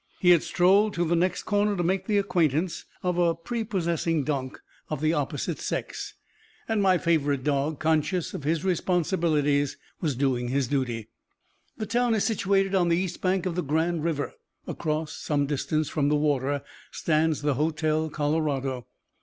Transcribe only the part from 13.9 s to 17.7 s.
River; across, some distance from the water, stands the